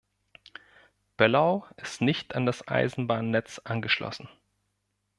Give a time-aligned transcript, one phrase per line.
[1.15, 4.29] Pöllau ist nicht an das Eisenbahnnetz angeschlossen.